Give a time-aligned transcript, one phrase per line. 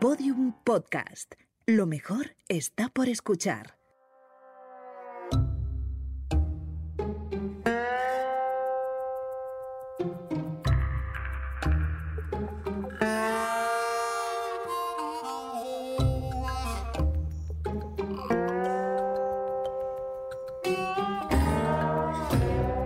[0.00, 1.34] Podium Podcast.
[1.66, 3.76] Lo mejor está por escuchar.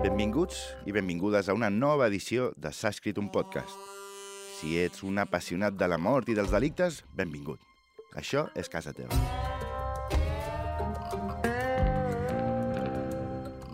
[0.03, 3.94] Benvinguts i benvingudes a una nova edició de S'ha escrit un podcast.
[4.65, 7.61] Si ets un apassionat de la mort i dels delictes, benvingut.
[8.17, 9.13] Això és casa teva.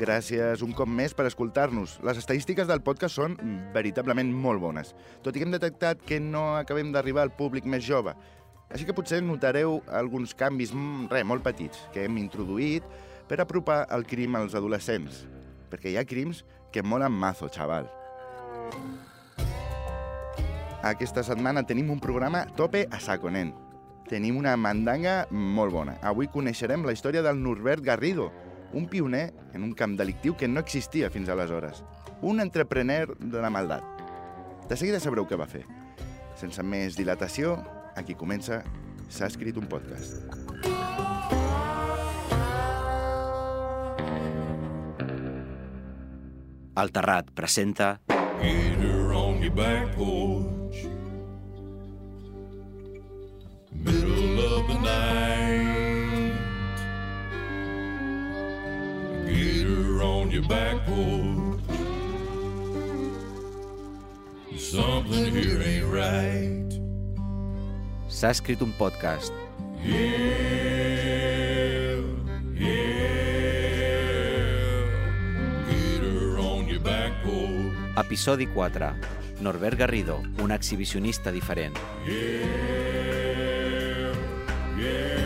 [0.01, 2.01] Gràcies un cop més per escoltar-nos.
[2.03, 3.37] Les estadístiques del podcast són
[3.77, 4.91] veritablement molt bones,
[5.23, 8.17] tot i que hem detectat que no acabem d'arribar al públic més jove.
[8.75, 12.83] Així que potser notareu alguns canvis, mm, res, molt petits, que hem introduït
[13.29, 15.23] per apropar el crim als adolescents.
[15.71, 17.87] Perquè hi ha crims que molen mazo, xaval.
[20.83, 23.53] Aquesta setmana tenim un programa tope a saco, nen.
[24.09, 25.99] Tenim una mandanga molt bona.
[26.01, 28.31] Avui coneixerem la història del Norbert Garrido,
[28.73, 31.85] un pioner en un camp delictiu que no existia fins aleshores.
[32.23, 33.85] Un entrepreneur de la maldat.
[34.71, 35.67] De seguida sabreu què va fer.
[36.41, 37.59] Sense més dilatació,
[37.95, 38.63] aquí comença
[39.11, 40.23] S'ha escrit un podcast.
[46.81, 47.99] El Terrat presenta
[48.41, 50.60] Get her on your back porch.
[60.41, 61.61] Your back porch.
[64.59, 66.81] Something here ain't right.
[68.09, 69.33] S'ha escrit un podcast.
[69.85, 69.99] Yeah,
[72.55, 72.71] yeah.
[75.69, 77.75] Get her on your back porch.
[77.97, 78.95] Episodi 4.
[79.41, 81.77] Norbert Garrido, un exhibicionista diferent.
[82.07, 82.45] Yeah,
[84.79, 85.20] yeah.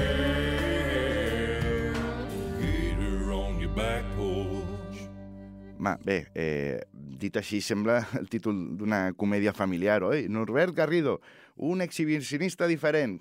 [5.85, 10.31] Ma, bé, eh, dit així sembla el títol d'una comèdia familiar, oi?
[10.33, 11.19] Norbert Garrido,
[11.57, 13.19] un exhibicionista diferent.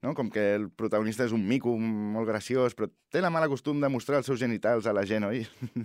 [0.00, 0.14] No?
[0.16, 3.92] Com que el protagonista és un mico molt graciós, però té la mala costum de
[3.92, 5.44] mostrar els seus genitals a la gent, oi?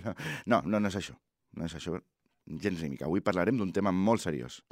[0.50, 1.18] No, no, no és això.
[1.58, 1.98] No és això
[2.46, 3.08] gens ni mica.
[3.08, 4.62] Avui parlarem d'un tema molt seriós.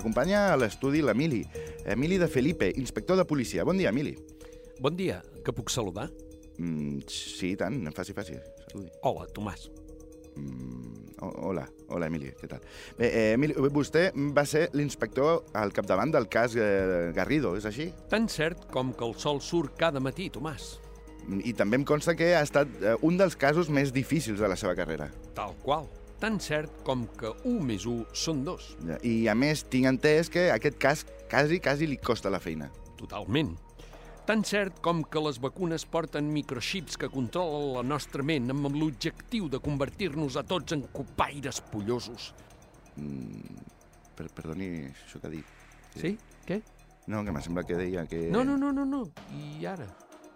[0.00, 1.44] Acompanya a l'estudi l'Emili.
[1.84, 3.64] Emili de Felipe, inspector de policia.
[3.64, 4.16] Bon dia, Emili.
[4.80, 6.08] Bon dia, que puc saludar?
[6.60, 8.34] Mm, sí, i tant, faci, faci.
[8.70, 8.90] Saludi.
[9.06, 9.68] Hola, Tomàs.
[10.36, 12.60] Mm, ho- hola, hola, Emili, què tal?
[12.98, 17.90] Bé, eh, Emili, vostè va ser l'inspector al capdavant del cas eh, Garrido, és així?
[18.08, 20.78] Tan cert com que el sol surt cada matí, Tomàs.
[21.44, 24.56] I també em consta que ha estat eh, un dels casos més difícils de la
[24.56, 25.10] seva carrera.
[25.36, 25.86] Tal qual.
[26.20, 28.66] Tan cert com que 1 més 1 són 2.
[29.08, 32.68] I, a més, tinc entès que aquest cas quasi, quasi li costa la feina.
[33.00, 33.54] Totalment.
[34.28, 39.48] Tan cert com que les vacunes porten microxips que controlen la nostra ment amb l'objectiu
[39.50, 42.34] de convertir-nos a tots en copaires pollosos.
[43.00, 43.64] Mm,
[44.18, 45.56] per, perdoni això que ha dit.
[45.96, 46.14] Sí?
[46.46, 46.60] Què?
[47.10, 48.28] No, que m'ha semblat que deia que...
[48.30, 49.02] No, no, no, no, no.
[49.34, 49.88] I ara?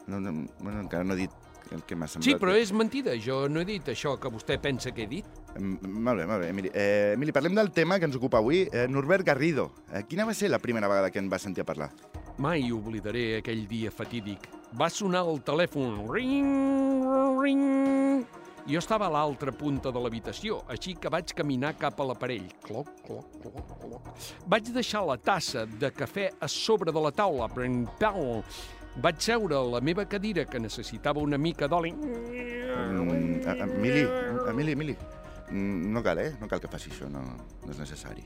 [0.06, 1.30] no, no bueno, encara no he dit
[1.72, 2.26] el que m'ha semblat.
[2.26, 3.14] Sí, però és mentida.
[3.20, 5.33] Jo no he dit això que vostè pensa que he dit.
[5.58, 6.70] Molt bé, molt bé, Emili.
[6.74, 8.68] Eh, Emili, parlem del tema que ens ocupa avui.
[8.72, 9.70] Eh, Norbert Garrido.
[9.92, 11.90] Eh, quina va ser la primera vegada que en va sentir a parlar?
[12.38, 14.48] Mai oblidaré aquell dia fatídic.
[14.74, 16.00] Va sonar el telèfon.
[16.10, 17.06] Ring,
[17.40, 18.26] ring.
[18.64, 22.46] Jo estava a l'altra punta de l'habitació, així que vaig caminar cap a l'aparell.
[22.64, 24.08] Cloc, cloc, cloc, cloc.
[24.48, 27.50] Vaig deixar la tassa de cafè a sobre de la taula.
[27.52, 28.40] Pring, pau.
[29.04, 31.92] Vaig seure a la meva cadira, que necessitava una mica d'oli.
[31.92, 34.06] Mm, eh, Emili,
[34.48, 34.96] Emili, Emili.
[35.52, 36.32] No cal, eh?
[36.40, 37.22] No cal que faci això, no,
[37.64, 38.24] no és necessari.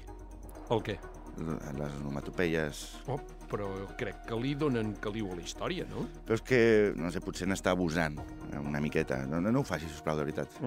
[0.71, 0.99] El què?
[1.39, 2.81] Les onomatopeies...
[3.11, 3.19] Oh,
[3.49, 3.69] però
[3.99, 6.05] crec que li donen caliu a la història, no?
[6.27, 6.61] Però és que,
[6.99, 9.23] no sé, potser n'està abusant eh, una miqueta.
[9.31, 10.59] No, no, no ho faci, sisplau, de veritat.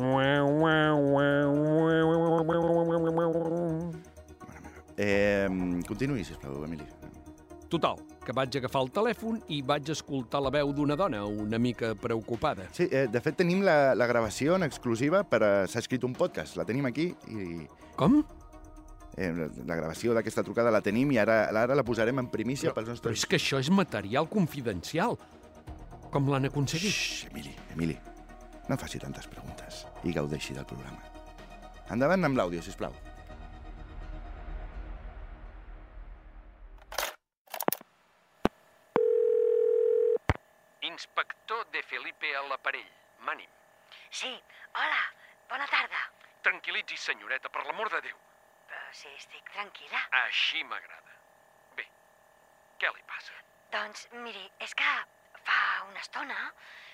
[5.02, 5.48] Eh,
[5.88, 6.88] continuï, sisplau, Emili.
[7.72, 7.96] Total,
[8.26, 12.66] que vaig agafar el telèfon i vaig escoltar la veu d'una dona una mica preocupada.
[12.76, 15.52] Sí, eh, de fet tenim la, la gravació en exclusiva per a...
[15.72, 17.64] S'ha escrit un podcast, la tenim aquí i...
[17.96, 18.18] Com?
[19.16, 22.74] Eh, la, la gravació d'aquesta trucada la tenim i ara, ara la posarem en primícia
[22.76, 23.24] pels Però nostres...
[23.24, 25.16] és que això és material confidencial.
[26.12, 26.92] Com l'han aconseguit?
[26.92, 27.96] Xxxt, Emili, Emili,
[28.68, 31.00] no faci tantes preguntes i gaudeixi del programa.
[31.92, 32.92] Endavant amb l'àudio, sisplau.
[32.92, 33.11] Inspector
[46.82, 48.18] Tranquil·litzi, senyoreta, per l'amor de Déu.
[48.68, 50.00] Però si estic tranquil·la.
[50.24, 51.14] Així m'agrada.
[51.78, 51.86] Bé,
[52.82, 53.38] què li passa?
[53.76, 54.94] Doncs, miri, és que
[55.46, 56.40] fa una estona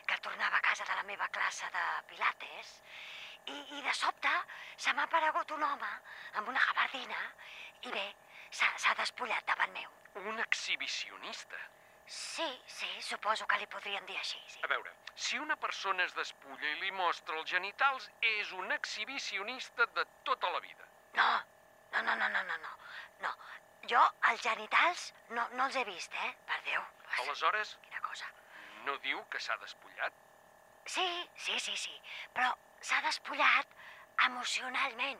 [0.10, 2.74] que tornava a casa de la meva classe de pilates
[3.46, 4.34] i, i de sobte
[4.76, 5.94] se m'ha aparegut un home
[6.42, 7.24] amb una gabardina
[7.88, 8.06] i bé,
[8.52, 9.92] s'ha s'ha despullat davant meu.
[10.28, 11.64] Un exhibicionista.
[12.08, 14.62] Sí, sí, suposo que li podrien dir així, sí.
[14.64, 19.86] A veure, si una persona es despulla i li mostra els genitals, és un exhibicionista
[19.98, 20.88] de tota la vida.
[21.20, 21.28] No,
[21.92, 22.72] no, no, no, no, no, no.
[23.26, 23.34] no.
[23.92, 24.00] Jo
[24.30, 25.04] els genitals
[25.36, 26.32] no, no els he vist, eh?
[26.48, 26.86] Per Déu.
[27.24, 28.32] Aleshores, Quina cosa.
[28.86, 30.14] no diu que s'ha despullat?
[30.86, 31.96] Sí, sí, sí, sí,
[32.34, 33.76] però s'ha despullat
[34.26, 35.20] emocionalment.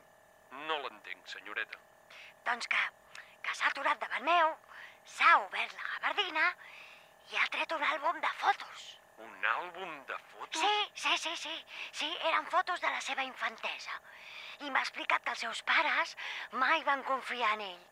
[0.64, 1.78] No l'entenc, senyoreta.
[2.48, 2.82] Doncs que,
[3.44, 4.54] que s'ha aturat davant meu,
[5.16, 6.46] s'ha obert la gabardina
[7.32, 8.86] i ha tret un àlbum de fotos.
[9.24, 10.60] Un àlbum de fotos?
[10.62, 11.54] Sí, sí, sí, sí,
[12.00, 13.98] sí, eren fotos de la seva infantesa.
[14.66, 16.14] I m'ha explicat que els seus pares
[16.62, 17.82] mai van confiar en ell,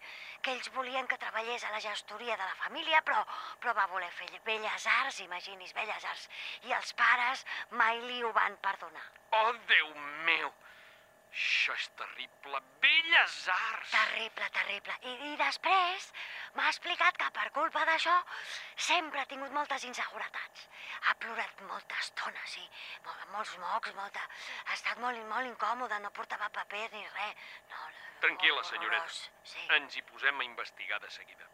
[0.43, 3.25] que ells volien que treballés a la gestoria de la família, però,
[3.63, 6.29] però va voler fer belles arts, imagini's, belles arts,
[6.71, 7.45] i els pares
[7.83, 9.07] mai li ho van perdonar.
[9.43, 9.95] Oh, Déu
[10.31, 10.55] meu!
[11.37, 12.59] Això és terrible.
[12.81, 13.91] Belles arts!
[13.93, 14.95] Terrible, terrible.
[15.11, 16.07] I, i després
[16.57, 18.15] m'ha explicat que per culpa d'això
[18.87, 20.65] sempre ha tingut moltes inseguretats.
[21.11, 22.65] Ha plorat molta estona, sí,
[23.05, 24.25] mol, molts mocs, molta...
[24.65, 27.47] Ha estat molt, molt incòmode, no portava paper ni res.
[27.75, 27.85] No,
[28.25, 29.13] Tranquil·la, senyoreta.
[29.45, 29.69] Sí.
[29.77, 31.53] Ens hi posem a investigar de seguida.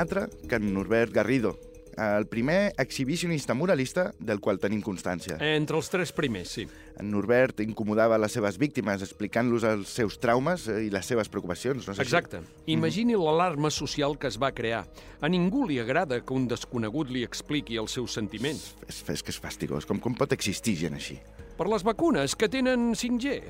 [0.00, 1.58] Altre que en Norbert Garrido,
[2.00, 5.36] el primer exhibicionista muralista del qual tenim constància.
[5.42, 6.64] Entre els tres primers, sí.
[7.00, 11.82] En Norbert incomodava les seves víctimes explicant-los els seus traumes eh, i les seves preocupacions.
[11.88, 12.40] No sé si- Exacte.
[12.72, 14.86] Imagini l'alarma social que es va crear.
[15.20, 18.76] A ningú li agrada que un desconegut li expliqui els seus sentiments.
[18.88, 19.84] És, és que és fastigós.
[19.84, 21.18] Com, com pot existir gent així?
[21.58, 23.42] Per les vacunes que tenen 5G.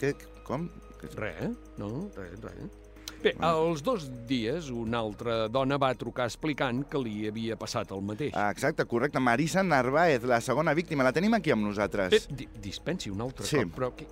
[0.00, 0.66] Que, com?
[1.00, 1.52] Que- Res, eh?
[1.78, 2.85] no, res, res.
[3.22, 8.02] Bé, als dos dies una altra dona va trucar explicant que li havia passat el
[8.04, 8.34] mateix.
[8.36, 9.20] Ah, exacte, correcte.
[9.20, 11.02] Marisa Narváez, la segona víctima.
[11.06, 12.28] La tenim aquí amb Bé, nosaltres.
[12.30, 13.56] di dispensi un altre Sí.
[13.56, 13.90] cop, però...
[13.96, 14.06] Que,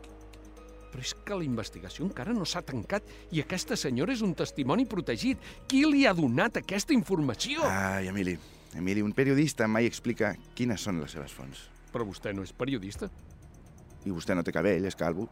[0.95, 3.03] però és que la investigació encara no s'ha tancat
[3.33, 5.39] i aquesta senyora és un testimoni protegit.
[5.69, 7.63] Qui li ha donat aquesta informació?
[7.67, 8.39] Ai, Emili.
[8.75, 11.69] Emili, un periodista mai explica quines són les seves fonts.
[11.93, 13.09] Però vostè no és periodista.
[14.05, 15.29] I vostè no té cabell, és calvo.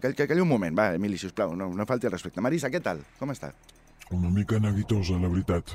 [0.00, 2.40] Que, que calli un moment, va, Emili, sisplau, no, no falti el respecte.
[2.44, 3.00] Marisa, què tal?
[3.18, 3.52] Com està?
[4.14, 5.72] Una mica neguitosa, la veritat.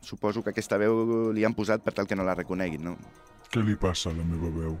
[0.00, 2.94] Suposo que aquesta veu li han posat per tal que no la reconeguin, no?
[3.50, 4.76] Què li passa a la meva veu?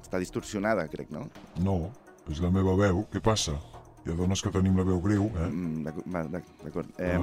[0.00, 1.26] Està distorsionada, crec, no?
[1.62, 1.76] No,
[2.30, 3.04] és la meva veu.
[3.12, 3.56] Què passa?
[4.06, 5.48] Hi ha dones que tenim la veu greu, eh?
[5.50, 5.82] Mm,
[6.64, 6.88] D'acord.
[6.98, 7.18] Eh,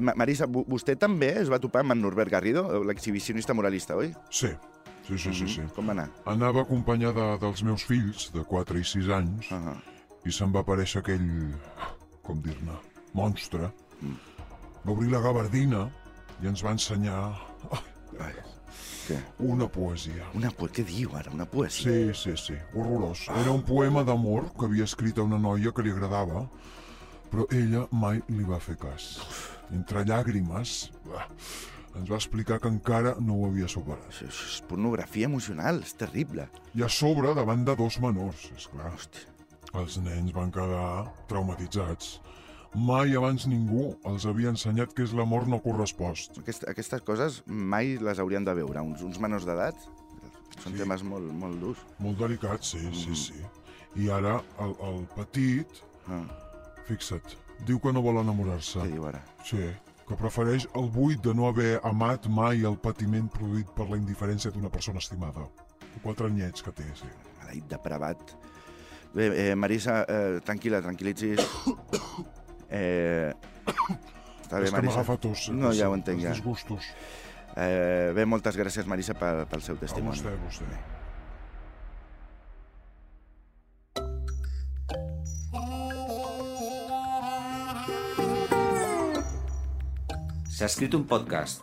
[0.00, 4.12] Ma- Marisa, vo- vostè també es va topar amb en Norbert Garrido, l'exhibicionista moralista, oi?
[4.30, 4.50] Sí,
[5.08, 5.48] sí, sí, sí.
[5.54, 5.60] sí.
[5.60, 5.68] Mhm.
[5.76, 6.08] Com va anar?
[6.26, 9.76] Anava acompanyada dels meus fills, de 4 i 6 anys, Uh -huh.
[10.24, 11.54] i se'm va aparèixer aquell...
[12.22, 12.72] com dir-ne?
[13.14, 13.70] Monstre.
[14.02, 14.14] Mm.
[14.84, 15.90] Va obrir la gabardina
[16.42, 17.34] i ens va ensenyar
[18.20, 18.34] Ai,
[19.08, 19.16] què?
[19.38, 20.24] una poesia.
[20.34, 20.66] Una po...
[20.68, 21.30] Què diu ara?
[21.32, 21.90] Una poesia?
[21.90, 23.28] Sí, sí, sí, horrorós.
[23.28, 26.48] Era un poema d'amor que havia escrit a una noia que li agradava,
[27.30, 29.20] però ella mai li va fer cas.
[29.72, 31.26] Entre llàgrimes, ah,
[31.98, 34.06] ens va explicar que encara no ho havia superat.
[34.08, 36.48] Això, això és pornografia emocional, és terrible.
[36.74, 38.92] I a sobre, davant de dos menors, és clar.
[38.94, 39.34] Hòstia.
[39.74, 42.20] Els nens van quedar traumatitzats.
[42.74, 46.38] Mai abans ningú els havia ensenyat què és l'amor no correspost.
[46.38, 48.80] Aquest, aquestes coses mai les haurien de veure.
[48.80, 49.74] Uns, uns menors d'edat
[50.62, 50.78] són Sí.
[50.78, 51.78] temes molt, molt durs.
[51.98, 52.94] Molt delicat, sí, Mm.
[52.94, 53.42] sí, sí.
[53.96, 55.66] I ara, el, el petit,
[56.08, 56.24] Ah,
[56.86, 57.34] fixa't,
[57.66, 58.78] diu que no vol enamorar-se.
[58.80, 59.22] què diu ara?
[59.44, 59.58] Sí,
[60.08, 64.50] que prefereix el buit de no haver amat mai el patiment produït per la indiferència
[64.50, 65.44] d'una persona estimada.
[66.02, 67.08] Quatre anyets que té, sí.
[67.40, 68.34] Maleït depravat.
[69.14, 71.40] Bé, eh, Marisa, eh, tranquil·la, tranquil·litzis.
[72.70, 73.32] Eh,
[73.64, 74.98] està bé, És que Marisa.
[74.98, 75.46] m'agafa tos.
[75.56, 76.34] No, ja ho entenc, ja.
[76.34, 76.84] Els disgustos.
[77.56, 80.18] Eh, bé, moltes gràcies, Marisa, pel, pel seu A testimoni.
[80.18, 80.66] vostè, a vostè.
[90.58, 91.60] S'ha escrit un podcast.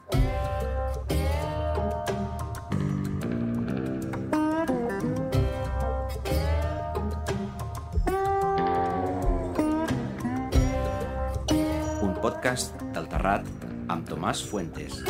[11.99, 13.51] Un podcast del Terrat
[13.91, 15.03] amb Tomàs Fuentes.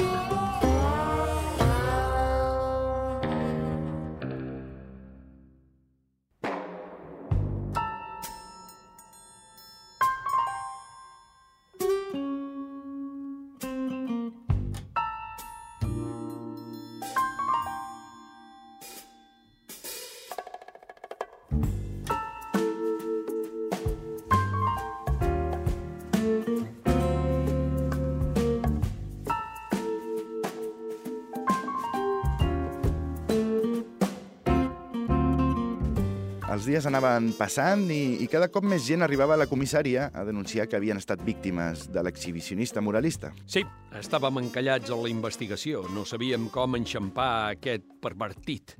[36.56, 40.22] Els dies anaven passant i, i cada cop més gent arribava a la comissària a
[40.24, 43.34] denunciar que havien estat víctimes de l'exhibicionista moralista.
[43.50, 43.66] Sí,
[44.00, 45.82] estàvem encallats en la investigació.
[45.92, 48.76] No sabíem com enxampar aquest pervertit,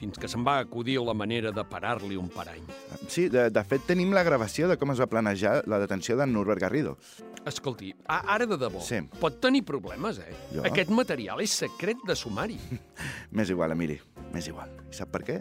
[0.00, 2.64] fins que se'n va acudir la manera de parar-li un parany.
[3.06, 6.32] Sí, de, de fet tenim la gravació de com es va planejar la detenció d'en
[6.34, 6.96] Norbert Garrido.
[7.46, 8.98] Escolti, a- ara de debò, Sí.
[9.20, 10.34] pot tenir problemes, eh?
[10.56, 10.64] Jo?
[10.66, 12.58] Aquest material és secret de sumari.
[13.36, 14.00] M'és igual, Emili,
[14.34, 14.72] m'és igual.
[14.90, 15.38] I sap per què?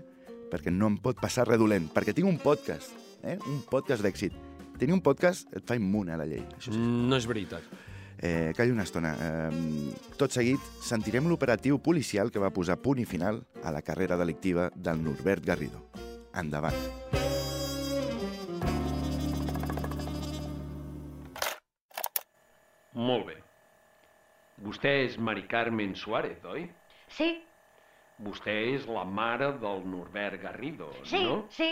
[0.49, 3.37] Perquè no em pot passar res dolent, perquè tinc un podcast, eh?
[3.47, 4.33] un podcast d'èxit.
[4.79, 6.77] Tenir un podcast et fa immune a la llei, això sí.
[6.79, 7.63] Mm, No és veritat.
[8.21, 9.13] Eh, calla una estona.
[9.15, 14.17] Eh, tot seguit sentirem l'operatiu policial que va posar punt i final a la carrera
[14.19, 15.85] delictiva del Norbert Garrido.
[16.35, 16.75] Endavant.
[22.93, 23.37] Molt bé.
[24.65, 26.65] Vostè és Mari Carmen Suárez, oi?
[27.15, 27.29] Sí,
[28.19, 31.45] Vostè és la mare del Norbert Garrido, sí, no?
[31.55, 31.69] sí.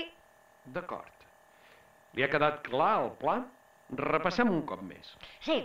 [0.75, 1.25] D'acord.
[2.16, 3.36] Li ha quedat clar el pla?
[4.00, 5.10] Repassem un cop més.
[5.44, 5.58] Sí.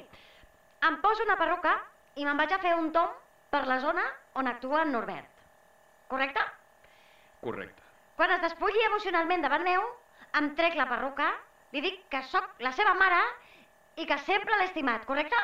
[0.86, 1.76] Em poso una perruca
[2.18, 3.14] i me'n vaig a fer un tom
[3.54, 4.04] per la zona
[4.40, 5.46] on actua en Norbert.
[6.10, 6.42] Correcte?
[7.46, 7.82] Correcte.
[8.18, 9.86] Quan es despulli emocionalment davant meu,
[10.38, 11.30] em trec la perruca,
[11.72, 13.22] li dic que sóc la seva mare
[14.02, 15.38] i que sempre l'he estimat, correcte?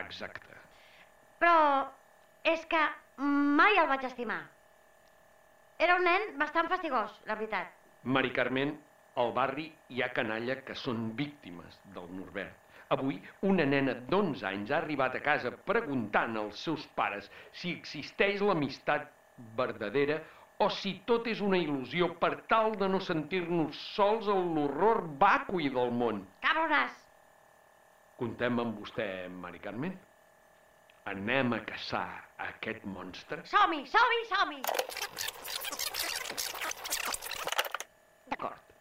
[0.00, 0.58] Exacte.
[1.40, 1.56] Però
[2.44, 2.82] és que
[3.20, 4.42] mai el vaig estimar.
[5.80, 7.70] Era un nen bastant fastigós, la veritat.
[8.04, 8.74] Mari Carmen,
[9.22, 12.58] al barri hi ha canalla que són víctimes del Norbert.
[12.96, 13.16] Avui,
[13.48, 17.30] una nena d'11 anys ha arribat a casa preguntant als seus pares
[17.62, 19.08] si existeix l'amistat
[19.62, 20.18] verdadera
[20.60, 25.72] o si tot és una il·lusió per tal de no sentir-nos sols en l'horror vacui
[25.78, 26.26] del món.
[26.44, 27.00] Cabrones!
[28.20, 29.96] Contem amb vostè, Mari Carmen?
[31.08, 33.40] Anem a caçar aquest monstre?
[33.48, 34.60] Som-hi, som-hi, som-hi!
[38.30, 38.74] D'acord.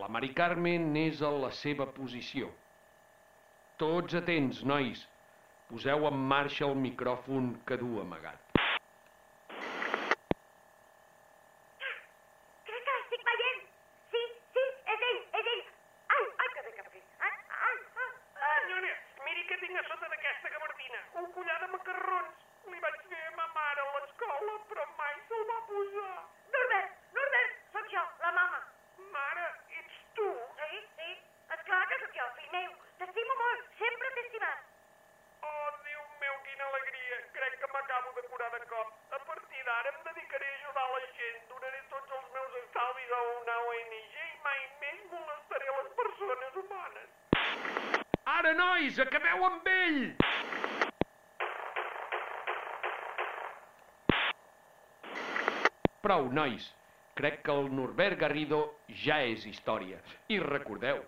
[0.00, 2.50] La Mari Carmen és a la seva posició.
[3.78, 5.04] Tots atents, nois.
[5.68, 8.40] Poseu en marxa el micròfon que du amagat.
[12.68, 13.60] Crec que l'estic veient!
[14.14, 14.22] Sí,
[14.56, 15.62] sí, és ell, és ell!
[16.16, 17.02] Ai, ai, que bé que bé!
[17.28, 17.34] Ai,
[17.68, 18.10] ai, ai!
[18.38, 18.94] Senyora,
[19.26, 21.02] miri què tinc a sota d'aquesta gabardina.
[21.22, 22.46] Un collar de macarrons.
[22.72, 26.16] Li vaig fer a ma mare a l'escola, però mai se'l va posar.
[26.56, 28.58] Norbert, Norbert, sóc jo, la mama.
[29.14, 29.46] Mare,
[29.82, 30.26] ets tu?
[30.58, 31.12] Sí, sí,
[31.56, 32.74] esclar que sóc jo, fill meu.
[32.98, 34.66] T'estimo molt, sempre t'he estimat.
[35.48, 37.18] Oh, Déu meu, quina alegria.
[37.36, 38.88] Crec que m'acabo de curar de cop.
[39.16, 41.38] A partir d'ara em dedicaré a ajudar la gent.
[41.52, 47.08] Donaré tots els meus estalvis a una ONG i mai més molestaré les persones humanes.
[48.34, 50.02] Ara, nois, acabeu amb ell!
[56.04, 56.66] Prou, nois.
[57.18, 58.60] Crec que el Norbert Garrido
[59.04, 59.98] ja és història.
[60.30, 61.00] I recordeu,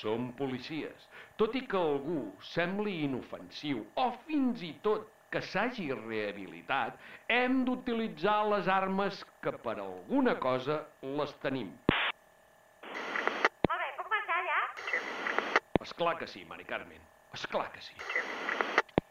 [0.00, 1.06] som policies.
[1.40, 6.98] Tot i que algú sembli inofensiu o fins i tot que s'hagi rehabilitat,
[7.30, 10.82] hem d'utilitzar les armes que per alguna cosa
[11.20, 11.70] les tenim.
[12.84, 14.60] Molt bé, puc marxar ja?
[16.00, 16.98] Esclar que sí, Mari Carmen.
[17.34, 17.92] Esclar que sí.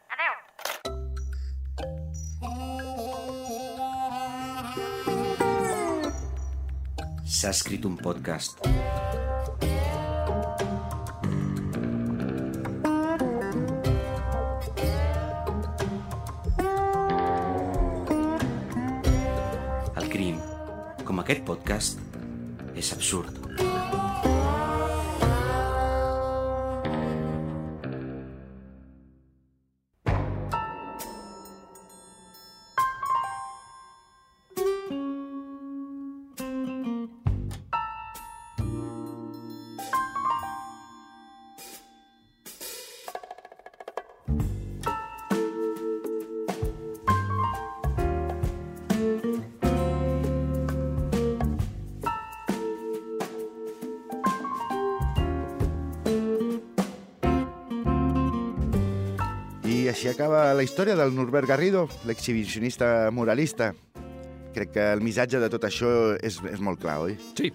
[0.09, 0.33] Adeu.
[7.23, 8.65] S'ha escrit un podcast.
[19.93, 20.41] El crim,
[21.05, 22.01] com aquest podcast,
[22.73, 23.68] és absurd.
[59.89, 63.71] Així acaba la història del Norbert Garrido, l'exhibicionista moralista.
[64.53, 65.89] Crec que el missatge de tot això
[66.25, 67.15] és, és molt clar, oi?
[67.37, 67.51] Sí,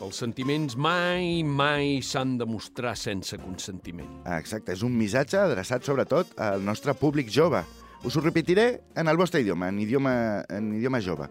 [0.00, 4.08] els sentiments mai, mai s'han de mostrar sense consentiment.
[4.24, 7.62] Ah, exacte, és un missatge adreçat sobretot al nostre públic jove.
[8.02, 10.14] Us ho repetiré en el vostre idioma, en idioma,
[10.48, 11.28] en idioma jove.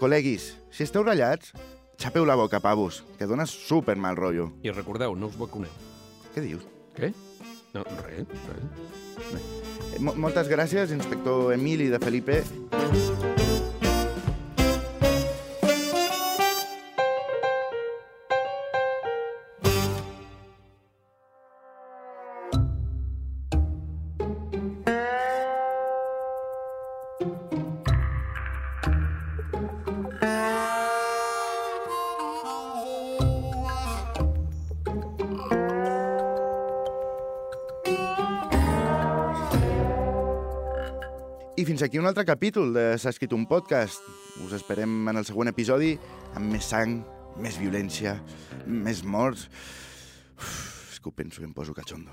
[0.00, 1.54] Col·leguis, si esteu ratllats,
[2.02, 4.50] xapeu la boca, pavos, que dona super mal rotllo.
[4.66, 5.72] I recordeu, no us vacuneu.
[6.34, 6.66] Què dius?
[6.96, 7.14] Què?
[7.76, 9.42] No, res, res.
[9.92, 12.42] Eh, mo- moltes gràcies, inspector Emili de Felipe.
[41.56, 44.04] I fins aquí un altre capítol de S'ha escrit un podcast.
[44.44, 45.94] Us esperem en el següent episodi
[46.36, 46.98] amb més sang,
[47.40, 48.18] més violència,
[48.68, 49.48] més morts...
[50.36, 50.50] Uf,
[50.92, 52.12] és que ho penso i em poso cachondo.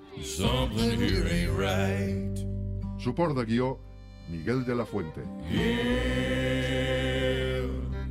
[0.19, 2.35] Something here ain't right.
[2.99, 3.79] Suport de guió,
[4.29, 5.21] Miguel de la Fuente.
[5.49, 5.63] Yeah,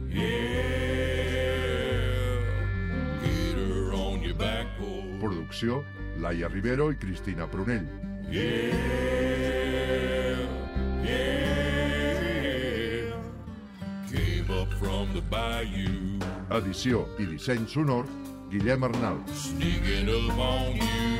[0.09, 0.41] yeah.
[3.23, 5.21] Get her on your back porch.
[5.21, 5.85] Producció,
[6.19, 7.87] Laia Rivero i Cristina Prunell.
[8.29, 8.75] Yeah,
[11.05, 11.51] yeah.
[14.11, 16.19] Came up from the bayou,
[16.51, 18.07] Edició i disseny sonor,
[18.51, 19.23] Guillem Arnal.
[19.29, 21.20] sneaking up on you.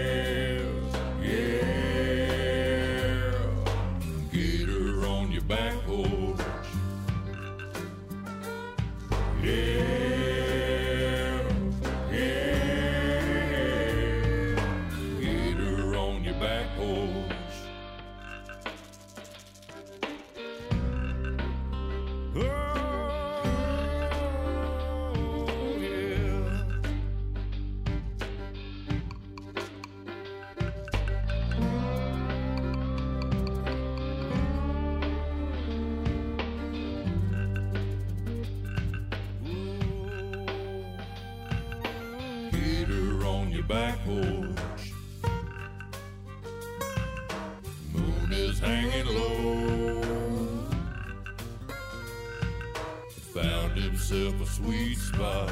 [53.73, 55.49] Found himself a sweet spot.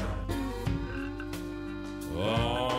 [2.14, 2.69] Oh,